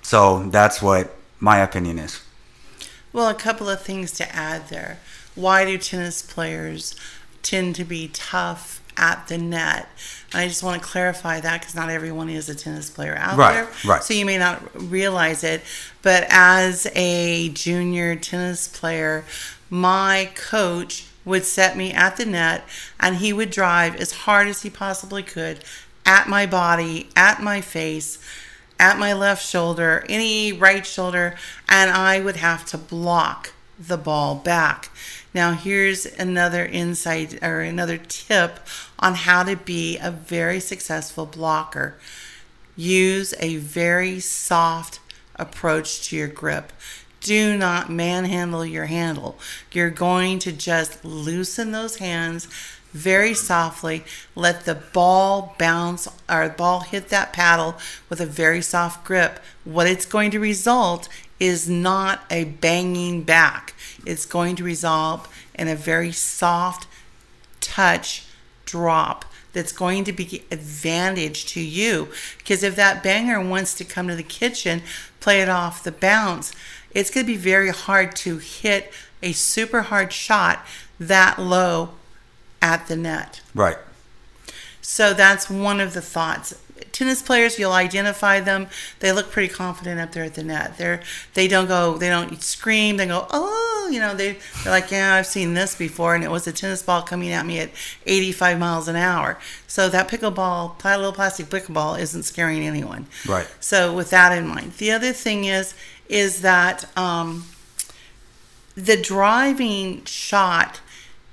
So 0.03 0.45
that's 0.51 0.81
what 0.81 1.13
my 1.41 1.59
opinion 1.59 1.99
is. 1.99 2.21
Well, 3.13 3.29
a 3.29 3.35
couple 3.35 3.69
of 3.69 3.83
things 3.83 4.13
to 4.13 4.35
add 4.35 4.69
there. 4.69 4.99
Why 5.35 5.65
do 5.65 5.77
tennis 5.77 6.23
players 6.23 6.95
tend 7.43 7.75
to 7.77 7.85
be 7.85 8.09
tough 8.13 8.81
at 8.97 9.27
the 9.27 9.37
net? 9.39 9.89
I 10.33 10.47
just 10.47 10.63
want 10.63 10.81
to 10.81 10.89
clarify 10.89 11.41
that 11.41 11.61
because 11.63 11.75
not 11.75 11.91
everyone 11.91 12.29
is 12.29 12.49
a 12.49 12.55
tennis 12.55 12.91
player 12.91 13.17
out 13.17 13.37
Right, 13.37 13.55
there. 13.55 13.69
right. 13.85 14.05
So 14.05 14.15
you 14.15 14.25
may 14.25 14.39
not 14.39 14.63
realize 14.89 15.43
it. 15.43 15.63
But 16.03 16.27
as 16.31 16.87
a 16.95 17.49
junior 17.49 18.15
tennis 18.15 18.69
player, 18.69 19.25
my 19.69 20.31
coach 20.37 21.07
would 21.25 21.45
set 21.45 21.77
me 21.77 21.93
at 21.93 22.17
the 22.17 22.25
net 22.25 22.65
and 22.99 23.17
he 23.17 23.33
would 23.33 23.51
drive 23.51 23.97
as 23.97 24.13
hard 24.13 24.49
as 24.49 24.63
he 24.63 24.71
possibly 24.71 25.23
could 25.23 25.65
at 26.05 26.29
my 26.29 26.47
body, 26.47 27.09
at 27.15 27.43
my 27.43 27.61
face, 27.61 28.19
at 28.79 28.99
my 28.99 29.13
left 29.13 29.47
shoulder, 29.47 30.05
any 30.09 30.53
right 30.53 30.85
shoulder, 30.85 31.37
and 31.69 31.91
I 31.91 32.21
would 32.21 32.37
have 32.37 32.65
to 32.67 32.79
block 32.79 33.53
the 33.79 33.97
ball 33.97 34.35
back. 34.35 34.91
Now, 35.35 35.53
here's 35.53 36.05
another 36.05 36.67
insight 36.67 37.43
or 37.43 37.61
another 37.61 37.97
tip 37.97 38.61
on 38.99 39.15
how 39.15 39.45
to 39.45 39.57
be 39.57 39.99
a 39.99 40.11
very 40.11 40.61
successful 40.61 41.27
blocker. 41.27 41.97
Use 42.77 43.35
a 43.39 43.57
very 43.57 44.21
soft 44.21 45.01
approach 45.37 46.09
to 46.09 46.17
your 46.17 46.29
grip. 46.29 46.73
Do 47.23 47.57
not 47.57 47.91
manhandle 47.91 48.67
your 48.67 48.87
handle. 48.87 49.39
You're 49.71 49.91
going 49.91 50.39
to 50.41 50.53
just 50.53 51.05
loosen 51.05 51.73
those 51.73 51.97
hands 51.97 52.49
very 52.93 53.33
softly. 53.33 54.05
Let 54.35 54.65
the 54.65 54.75
ball 54.75 55.55
bounce 55.59 56.09
or 56.29 56.49
ball 56.49 56.81
hit 56.81 57.09
that 57.09 57.33
paddle 57.33 57.77
with 58.09 58.21
a 58.21 58.27
very 58.27 58.61
soft 58.61 59.05
grip. 59.05 59.41
What 59.65 59.87
it's 59.87 60.05
going 60.05 60.31
to 60.33 60.41
result 60.41 61.09
is 61.39 61.69
not 61.69 62.23
a 62.31 62.45
banging 62.45 63.23
back. 63.23 63.75
It's 64.05 64.27
going 64.27 64.57
to 64.57 64.65
result 64.65 65.29
in 65.55 65.69
a 65.69 65.77
very 65.77 66.13
soft 66.13 66.87
touch 67.61 68.27
drop 68.65 69.25
that's 69.53 69.73
going 69.73 70.05
to 70.05 70.13
be 70.13 70.45
advantage 70.51 71.45
to 71.47 71.61
you 71.61 72.09
because 72.39 72.63
if 72.63 72.75
that 72.77 73.03
banger 73.03 73.41
wants 73.41 73.75
to 73.75 73.85
come 73.85 74.09
to 74.09 74.17
the 74.17 74.23
kitchen 74.23 74.83
play 75.21 75.43
it 75.43 75.49
off 75.49 75.85
the 75.85 75.93
bounce 75.93 76.53
it's 76.95 77.11
going 77.11 77.27
to 77.27 77.33
be 77.33 77.39
very 77.39 77.71
hard 77.71 78.15
to 78.17 78.39
hit 78.39 78.93
a 79.23 79.33
super 79.33 79.83
hard 79.83 80.13
shot 80.13 80.65
that 80.99 81.39
low 81.39 81.91
at 82.61 82.87
the 82.87 82.97
net 82.97 83.41
Right. 83.55 83.79
so 84.81 85.15
that's 85.15 85.51
one 85.51 85.81
of 85.81 85.95
the 85.95 86.03
thoughts 86.03 86.55
tennis 86.93 87.23
players, 87.23 87.59
you'll 87.59 87.73
identify 87.73 88.41
them. 88.41 88.69
They 89.01 89.13
look 89.13 89.31
pretty 89.31 89.53
confident 89.53 90.01
up 90.01 90.13
there 90.13 90.25
at 90.25 90.35
the 90.35 90.45
net. 90.45 90.79
They're 90.79 91.03
they 91.35 91.49
don't 91.49 91.67
go 91.67 91.97
they 91.99 92.09
don't 92.09 92.41
scream. 92.43 92.97
They 92.97 93.07
go 93.07 93.27
oh 93.31 93.89
you 93.91 93.99
know 93.99 94.15
they 94.15 94.39
they're 94.63 94.73
like 94.73 94.91
yeah 94.91 95.15
I've 95.15 95.27
seen 95.27 95.55
this 95.55 95.75
before 95.75 96.15
and 96.15 96.23
it 96.23 96.31
was 96.31 96.47
a 96.47 96.53
tennis 96.53 96.83
ball 96.83 97.03
coming 97.03 97.33
at 97.33 97.47
me 97.47 97.59
at 97.59 97.71
85 98.07 98.59
miles 98.59 98.89
an 98.89 98.97
hour. 98.97 99.39
So 99.67 99.89
that 99.89 100.09
pickleball, 100.09 100.83
little 100.85 101.13
plastic 101.13 101.47
pickleball, 101.47 101.99
isn't 101.99 102.25
scaring 102.25 102.63
anyone. 102.63 103.07
Right. 103.27 103.49
So 103.61 103.95
with 103.95 104.11
that 104.11 104.37
in 104.37 104.47
mind, 104.47 104.75
the 104.75 104.93
other 104.93 105.13
thing 105.13 105.45
is 105.45 105.75
is 106.13 106.43
that 106.43 106.85
um, 106.97 107.45
the 108.75 108.97
driving 108.97 110.05
shot, 110.05 110.81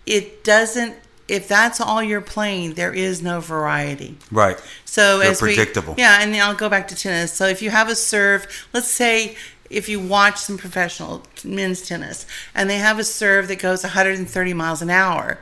it 0.05 0.43
doesn't. 0.43 0.95
If 1.27 1.47
that's 1.47 1.79
all 1.79 2.01
you're 2.01 2.21
playing, 2.21 2.73
there 2.73 2.91
is 2.91 3.21
no 3.21 3.39
variety. 3.39 4.17
Right. 4.31 4.59
So 4.85 5.21
You're 5.21 5.31
as 5.31 5.41
we- 5.43 5.49
predictable. 5.55 5.93
yeah, 5.97 6.17
and 6.21 6.33
then 6.33 6.41
I'll 6.41 6.55
go 6.55 6.69
back 6.69 6.87
to 6.87 6.95
tennis. 6.95 7.31
So 7.33 7.45
if 7.45 7.61
you 7.61 7.69
have 7.69 7.87
a 7.87 7.93
serve, 7.95 8.47
let's 8.73 8.87
say 8.87 9.35
if 9.69 9.87
you 9.87 9.99
watch 9.99 10.37
some 10.37 10.57
professional 10.57 11.23
men's 11.43 11.83
tennis 11.87 12.25
and 12.55 12.67
they 12.67 12.79
have 12.79 12.97
a 12.97 13.03
serve 13.03 13.47
that 13.49 13.59
goes 13.59 13.83
130 13.83 14.53
miles 14.55 14.81
an 14.81 14.89
hour, 14.89 15.37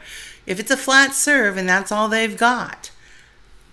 if 0.46 0.60
it's 0.60 0.72
a 0.72 0.76
flat 0.76 1.14
serve 1.14 1.56
and 1.56 1.70
that's 1.70 1.90
all 1.90 2.10
they've 2.10 2.36
got, 2.38 2.92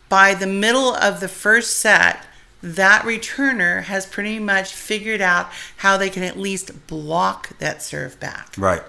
by 0.09 0.35
the 0.35 0.47
middle 0.47 0.95
of 0.95 1.19
the 1.19 1.27
first 1.27 1.79
set, 1.79 2.25
that 2.65 3.03
returner 3.03 3.83
has 3.83 4.07
pretty 4.07 4.39
much 4.39 4.73
figured 4.73 5.21
out 5.21 5.51
how 5.79 5.99
they 5.99 6.09
can 6.09 6.23
at 6.23 6.39
least 6.39 6.87
block 6.87 7.59
that 7.59 7.83
serve 7.83 8.19
back. 8.19 8.55
Right. 8.57 8.83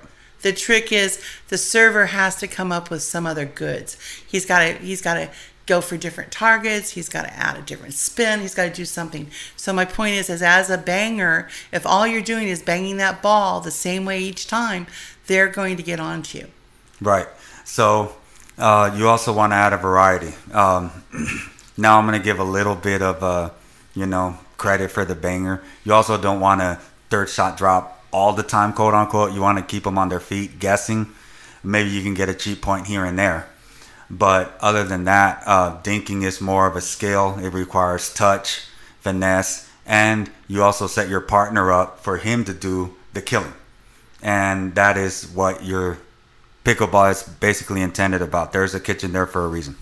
The 0.43 0.53
trick 0.53 0.93
is 0.93 1.21
the 1.49 1.57
server 1.57 2.07
has 2.07 2.37
to 2.37 2.47
come 2.47 2.71
up 2.71 2.89
with 2.89 3.01
some 3.01 3.25
other 3.25 3.45
goods. 3.45 3.97
He's 4.25 4.45
got 4.45 4.59
to 4.59 4.73
he's 4.75 5.01
got 5.01 5.15
to 5.15 5.29
go 5.65 5.81
for 5.81 5.97
different 5.97 6.31
targets. 6.31 6.91
He's 6.91 7.09
got 7.09 7.23
to 7.23 7.33
add 7.33 7.57
a 7.57 7.61
different 7.63 7.95
spin. 7.95 8.39
He's 8.39 8.55
got 8.55 8.65
to 8.65 8.73
do 8.73 8.85
something. 8.85 9.29
So 9.57 9.73
my 9.73 9.83
point 9.83 10.15
is, 10.15 10.29
is 10.29 10.41
as 10.41 10.69
a 10.69 10.77
banger, 10.77 11.49
if 11.73 11.85
all 11.85 12.05
you're 12.05 12.21
doing 12.21 12.47
is 12.47 12.61
banging 12.61 12.97
that 12.97 13.21
ball 13.21 13.59
the 13.59 13.71
same 13.71 14.05
way 14.05 14.19
each 14.19 14.47
time, 14.47 14.87
they're 15.25 15.49
going 15.49 15.75
to 15.77 15.83
get 15.83 15.99
onto 15.99 16.37
you. 16.37 16.47
Right. 17.01 17.27
So 17.63 18.15
uh, 18.57 18.95
you 18.95 19.07
also 19.07 19.33
want 19.33 19.51
to 19.51 19.55
add 19.55 19.73
a 19.73 19.77
variety. 19.77 20.35
Um, 20.53 20.91
now 21.77 21.97
I'm 21.97 22.05
going 22.05 22.19
to 22.19 22.23
give 22.23 22.39
a 22.39 22.43
little 22.43 22.75
bit 22.75 23.01
of, 23.01 23.23
uh, 23.23 23.49
you 23.95 24.05
know, 24.05 24.37
credit 24.57 24.91
for 24.91 25.05
the 25.05 25.15
banger. 25.15 25.63
You 25.83 25.93
also 25.93 26.21
don't 26.21 26.39
want 26.39 26.61
to 26.61 26.79
third 27.09 27.29
shot 27.29 27.57
drop 27.57 28.03
all 28.11 28.33
the 28.33 28.43
time, 28.43 28.73
quote 28.73 28.93
unquote. 28.93 29.33
You 29.33 29.41
want 29.41 29.57
to 29.57 29.63
keep 29.63 29.83
them 29.83 29.97
on 29.97 30.09
their 30.09 30.19
feet, 30.19 30.59
guessing. 30.59 31.07
Maybe 31.63 31.89
you 31.89 32.03
can 32.03 32.13
get 32.13 32.29
a 32.29 32.33
cheap 32.33 32.61
point 32.61 32.87
here 32.87 33.05
and 33.05 33.17
there. 33.17 33.49
But 34.09 34.55
other 34.61 34.83
than 34.83 35.05
that, 35.05 35.41
uh, 35.45 35.81
dinking 35.81 36.23
is 36.23 36.39
more 36.39 36.67
of 36.67 36.75
a 36.75 36.81
skill. 36.81 37.39
It 37.39 37.49
requires 37.49 38.13
touch, 38.13 38.67
finesse, 38.99 39.67
and 39.85 40.29
you 40.47 40.61
also 40.61 40.87
set 40.87 41.09
your 41.09 41.21
partner 41.21 41.71
up 41.71 41.99
for 41.99 42.17
him 42.17 42.45
to 42.45 42.53
do 42.53 42.95
the 43.13 43.21
killing. 43.21 43.53
And 44.21 44.75
that 44.75 44.97
is 44.97 45.27
what 45.27 45.63
your 45.63 45.97
pickleball 46.63 47.11
is 47.11 47.23
basically 47.23 47.81
intended 47.81 48.21
about. 48.21 48.51
There's 48.51 48.75
a 48.75 48.79
kitchen 48.79 49.11
there 49.11 49.25
for 49.25 49.45
a 49.45 49.47
reason. 49.47 49.75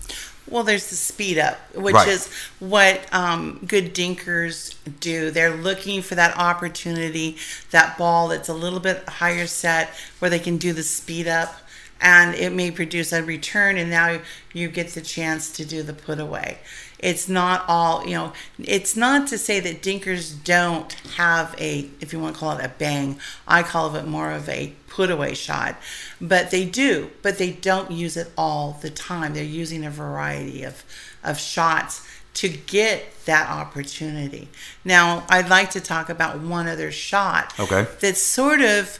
Well, 0.48 0.62
there's 0.62 0.90
the 0.90 0.96
speed 0.96 1.38
up, 1.38 1.58
which 1.74 1.94
Right. 1.94 2.08
is 2.08 2.28
what 2.58 3.02
um, 3.14 3.64
good 3.66 3.94
dinkers 3.94 4.74
do. 5.00 5.30
They're 5.30 5.56
looking 5.56 6.02
for 6.02 6.14
that 6.16 6.36
opportunity, 6.36 7.36
that 7.70 7.96
ball 7.96 8.28
that's 8.28 8.48
a 8.48 8.54
little 8.54 8.80
bit 8.80 9.08
higher 9.08 9.46
set, 9.46 9.94
where 10.18 10.30
they 10.30 10.38
can 10.38 10.58
do 10.58 10.72
the 10.74 10.82
speed 10.82 11.26
up, 11.26 11.60
and 12.00 12.34
it 12.34 12.52
may 12.52 12.70
produce 12.70 13.12
a 13.12 13.22
return, 13.22 13.78
and 13.78 13.88
now 13.90 14.18
you 14.52 14.68
get 14.68 14.88
the 14.90 15.00
chance 15.00 15.50
to 15.52 15.64
do 15.64 15.82
the 15.82 15.94
put 15.94 16.20
away. 16.20 16.58
It's 17.04 17.28
not 17.28 17.66
all, 17.68 18.02
you 18.06 18.14
know, 18.14 18.32
it's 18.58 18.96
not 18.96 19.28
to 19.28 19.36
say 19.36 19.60
that 19.60 19.82
dinkers 19.82 20.42
don't 20.42 20.90
have 21.16 21.54
a, 21.58 21.90
if 22.00 22.14
you 22.14 22.18
want 22.18 22.34
to 22.34 22.40
call 22.40 22.56
it 22.56 22.64
a 22.64 22.70
bang, 22.70 23.18
I 23.46 23.62
call 23.62 23.94
it 23.94 24.06
more 24.06 24.30
of 24.30 24.48
a 24.48 24.72
put 24.88 25.10
away 25.10 25.34
shot, 25.34 25.76
but 26.18 26.50
they 26.50 26.64
do, 26.64 27.10
but 27.20 27.36
they 27.36 27.50
don't 27.52 27.90
use 27.90 28.16
it 28.16 28.32
all 28.38 28.78
the 28.80 28.88
time. 28.88 29.34
They're 29.34 29.44
using 29.44 29.84
a 29.84 29.90
variety 29.90 30.62
of, 30.62 30.82
of 31.22 31.38
shots 31.38 32.08
to 32.34 32.48
get 32.48 33.12
that 33.26 33.50
opportunity. 33.50 34.48
Now, 34.82 35.26
I'd 35.28 35.50
like 35.50 35.70
to 35.72 35.82
talk 35.82 36.08
about 36.08 36.40
one 36.40 36.66
other 36.66 36.90
shot 36.90 37.52
Okay. 37.60 37.86
that's 38.00 38.22
sort 38.22 38.62
of 38.62 38.98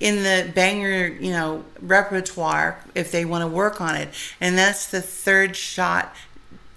in 0.00 0.24
the 0.24 0.50
banger, 0.52 1.06
you 1.06 1.30
know, 1.30 1.64
repertoire 1.80 2.80
if 2.96 3.12
they 3.12 3.24
want 3.24 3.42
to 3.42 3.46
work 3.48 3.80
on 3.80 3.94
it, 3.94 4.08
and 4.40 4.58
that's 4.58 4.90
the 4.90 5.00
third 5.00 5.54
shot 5.54 6.12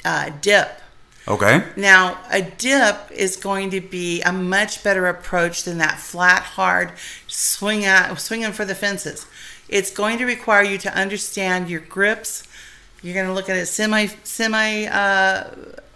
uh, 0.07 0.29
dip. 0.39 0.69
Okay. 1.27 1.61
Now, 1.75 2.17
a 2.31 2.41
dip 2.41 3.11
is 3.11 3.35
going 3.35 3.71
to 3.71 3.81
be 3.81 4.21
a 4.21 4.31
much 4.31 4.81
better 4.83 5.07
approach 5.07 5.63
than 5.63 5.79
that 5.79 5.99
flat, 5.99 6.43
hard 6.43 6.93
swing 7.27 7.83
out, 7.83 8.17
swinging 8.17 8.53
for 8.53 8.63
the 8.63 8.73
fences. 8.73 9.25
It's 9.67 9.91
going 9.91 10.17
to 10.19 10.25
require 10.25 10.63
you 10.63 10.77
to 10.77 10.95
understand 10.95 11.69
your 11.69 11.81
grips. 11.81 12.47
You're 13.03 13.13
going 13.13 13.27
to 13.27 13.33
look 13.33 13.49
at 13.49 13.57
a 13.57 13.65
semi, 13.65 14.07
semi, 14.23 14.85
uh, 14.85 15.49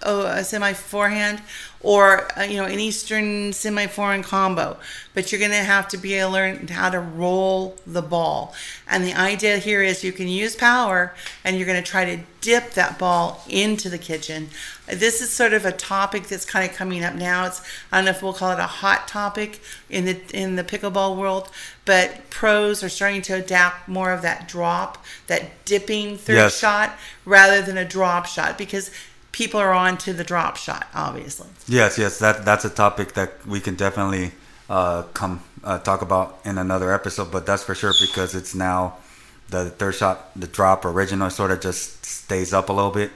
oh, 0.04 0.26
a 0.26 0.44
semi 0.44 0.74
forehand, 0.74 1.42
or 1.82 2.28
uh, 2.38 2.44
you 2.44 2.58
know 2.58 2.66
an 2.66 2.80
Eastern 2.80 3.54
semi 3.54 3.88
foreign 3.88 4.24
combo. 4.24 4.78
But 5.14 5.32
you're 5.32 5.40
going 5.40 5.52
to 5.52 5.58
have 5.58 5.88
to 5.90 5.98
be 5.98 6.14
able 6.14 6.30
to 6.30 6.34
learn 6.34 6.68
how 6.70 6.90
to 6.90 7.00
roll 7.00 7.76
the 7.86 8.02
ball. 8.02 8.54
And 8.88 9.04
the 9.04 9.14
idea 9.14 9.58
here 9.58 9.82
is 9.84 10.04
you 10.04 10.14
can 10.14 10.28
use 10.30 10.56
power, 10.56 11.14
and 11.44 11.58
you're 11.58 11.66
going 11.66 11.84
to 11.84 11.90
try 11.90 12.06
to 12.06 12.22
dip 12.40 12.72
that 12.72 12.98
ball 12.98 13.44
into 13.48 13.90
the 13.90 13.98
kitchen. 13.98 14.50
This 14.88 15.22
is 15.22 15.30
sort 15.32 15.54
of 15.54 15.66
a 15.66 15.72
topic 15.72 16.24
that's 16.24 16.46
kind 16.46 16.70
of 16.70 16.76
coming 16.76 17.04
up 17.04 17.14
now. 17.16 17.46
It's 17.46 17.62
I 17.92 17.98
don't 17.98 18.06
know 18.06 18.12
if 18.12 18.24
we'll 18.24 18.34
call 18.34 18.52
it 18.52 18.60
a 18.60 18.64
hot 18.64 19.08
topic 19.08 19.62
in 19.90 20.06
the 20.06 20.20
in 20.34 20.56
the 20.56 20.64
pickleball 20.64 21.18
world, 21.18 21.50
but 21.86 22.30
pros 22.30 22.84
are 22.84 22.90
starting 22.90 23.22
to 23.24 23.34
adapt 23.34 23.88
more 23.88 24.12
of 24.12 24.22
that 24.22 24.48
drop, 24.48 25.04
that 25.28 25.64
dipping 25.66 26.18
third 26.18 26.36
Yes. 26.36 26.58
shot 26.58 26.98
rather 27.26 27.62
than 27.62 27.78
a 27.78 27.86
drop 27.86 28.26
shot 28.26 28.58
because 28.58 28.92
people 29.32 29.60
are 29.60 29.74
on 29.74 29.98
to 30.00 30.13
the 30.13 30.24
drop 30.24 30.58
shot, 30.58 30.88
obviously. 30.94 31.48
Yes, 31.67 31.98
yes, 31.98 32.20
that 32.20 32.46
that's 32.46 32.65
a 32.65 32.70
topic 32.70 33.13
that 33.13 33.46
we 33.46 33.60
can 33.60 33.76
definitely 33.76 34.32
uh, 34.70 35.04
come 35.13 35.41
uh, 35.63 35.80
talk 35.80 36.02
about 36.02 36.39
in 36.46 36.58
another 36.58 36.94
episode. 36.94 37.32
But 37.32 37.46
that's 37.46 37.63
for 37.63 37.76
sure 37.76 37.94
because 38.00 38.36
it's 38.36 38.56
now 38.56 38.98
the 39.50 39.70
third 39.70 39.96
shot, 39.96 40.32
the 40.36 40.48
drop 40.48 40.86
original 40.86 41.30
sort 41.30 41.52
of 41.52 41.62
just 41.62 42.06
stays 42.06 42.54
up 42.54 42.70
a 42.70 42.74
little 42.74 42.91
bit. 42.91 43.12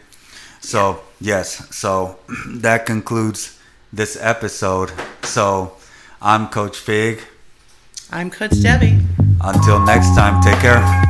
So 0.62 1.02
yes, 1.20 1.76
so 1.76 2.20
that 2.48 2.86
concludes 2.86 3.60
this 3.92 4.18
episode. 4.20 4.92
So 5.24 5.74
I'm 6.22 6.48
Coach 6.48 6.78
Fig. 6.78 7.22
I'm 8.12 8.30
Coach 8.30 8.62
Debbie. 8.62 9.00
Until 9.42 9.80
next 9.86 10.16
time, 10.16 10.42
take 10.42 10.60
care. 10.60 11.05